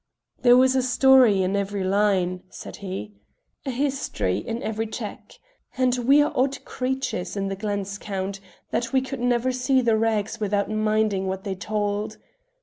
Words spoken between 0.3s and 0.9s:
"There was a